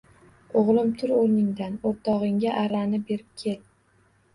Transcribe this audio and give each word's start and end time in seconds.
O‘g‘lim 0.61 0.89
tur 1.01 1.13
o‘rningdan 1.19 1.77
o‘rtog‘ingga 1.93 2.59
arrani 2.67 3.05
berib 3.09 3.33
kel 3.47 3.67